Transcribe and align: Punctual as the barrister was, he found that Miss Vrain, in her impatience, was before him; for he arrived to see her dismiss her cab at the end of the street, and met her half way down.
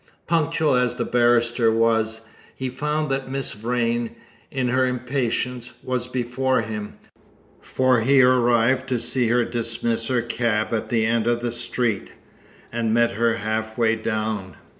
Punctual 0.25 0.77
as 0.77 0.95
the 0.95 1.05
barrister 1.05 1.71
was, 1.71 2.21
he 2.55 2.69
found 2.71 3.11
that 3.11 3.29
Miss 3.29 3.51
Vrain, 3.53 4.15
in 4.49 4.69
her 4.69 4.83
impatience, 4.83 5.73
was 5.83 6.07
before 6.07 6.61
him; 6.61 6.95
for 7.61 8.01
he 8.01 8.23
arrived 8.23 8.89
to 8.89 8.97
see 8.97 9.27
her 9.27 9.45
dismiss 9.45 10.07
her 10.07 10.23
cab 10.23 10.73
at 10.73 10.89
the 10.89 11.05
end 11.05 11.27
of 11.27 11.41
the 11.41 11.51
street, 11.51 12.13
and 12.71 12.95
met 12.95 13.11
her 13.11 13.35
half 13.35 13.77
way 13.77 13.95
down. 13.95 14.55